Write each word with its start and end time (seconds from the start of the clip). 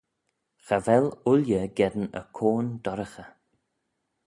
Cha 0.65 0.77
vel 0.85 1.05
ooilley 1.29 1.67
geddyn 1.77 2.09
y 2.21 2.23
coan 2.37 2.67
dorraghey. 2.83 3.31